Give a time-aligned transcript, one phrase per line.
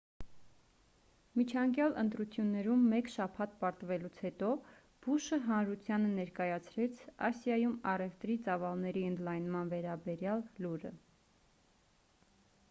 [1.39, 4.49] միջանկյալ ընտրություններում մեկ շաբաթ պարտվելուց հետո
[5.05, 10.93] բուշը հանրութանը ներկայացրեց ասիայում առևտրի ծավալների ընդլայնման վերաբերյալ լուրը